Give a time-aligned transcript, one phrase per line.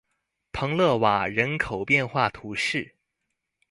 [0.51, 2.95] 蓬勒瓦人口变化图示